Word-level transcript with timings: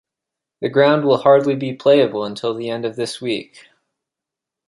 The 0.61 0.69
ground 0.69 1.05
will 1.05 1.17
hardly 1.19 1.55
be 1.55 1.75
playable 1.75 2.25
until 2.25 2.55
the 2.55 2.71
end 2.71 2.85
of 2.85 2.95
this 2.95 3.21
week. 3.21 3.67